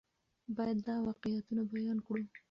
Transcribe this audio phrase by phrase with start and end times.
[0.55, 2.23] باید دا واقعیتونه بیان کړو.